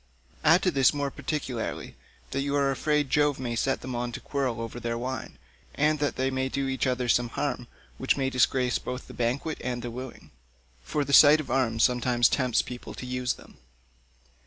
Add 0.43 0.63
to 0.63 0.71
this 0.71 0.95
more 0.95 1.11
particularly 1.11 1.95
that 2.31 2.41
you 2.41 2.55
are 2.55 2.71
afraid 2.71 3.11
Jove 3.11 3.39
may 3.39 3.55
set 3.55 3.81
them 3.81 3.93
on 3.93 4.11
to 4.13 4.19
quarrel 4.19 4.59
over 4.59 4.79
their 4.79 4.97
wine, 4.97 5.37
and 5.75 5.99
that 5.99 6.15
they 6.15 6.31
may 6.31 6.49
do 6.49 6.67
each 6.67 6.87
other 6.87 7.07
some 7.07 7.29
harm 7.29 7.67
which 7.99 8.17
may 8.17 8.31
disgrace 8.31 8.79
both 8.79 9.15
banquet 9.15 9.59
and 9.63 9.85
wooing, 9.85 10.31
for 10.81 11.05
the 11.05 11.13
sight 11.13 11.39
of 11.39 11.51
arms 11.51 11.83
sometimes 11.83 12.29
tempts 12.29 12.63
people 12.63 12.95
to 12.95 13.05
use 13.05 13.33
them." 13.33 13.59